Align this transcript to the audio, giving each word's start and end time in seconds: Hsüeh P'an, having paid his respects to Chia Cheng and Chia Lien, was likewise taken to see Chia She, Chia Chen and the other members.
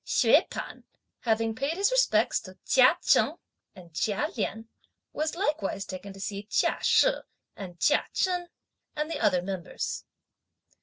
Hsüeh 0.03 0.49
P'an, 0.49 0.83
having 1.19 1.53
paid 1.53 1.73
his 1.73 1.91
respects 1.91 2.39
to 2.39 2.57
Chia 2.65 2.97
Cheng 3.03 3.35
and 3.75 3.93
Chia 3.93 4.29
Lien, 4.35 4.67
was 5.13 5.35
likewise 5.35 5.85
taken 5.85 6.11
to 6.11 6.19
see 6.19 6.47
Chia 6.49 6.79
She, 6.81 7.11
Chia 7.77 8.05
Chen 8.11 8.49
and 8.95 9.11
the 9.11 9.19
other 9.19 9.43
members. 9.43 10.03